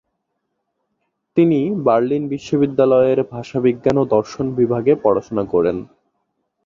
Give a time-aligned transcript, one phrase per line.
[1.37, 5.77] তিনি বার্লিন বিশ্ববিদ্যালয়ে ভাষাবিজ্ঞান ও দর্শন বিষয়ে পড়াশুনা করেন।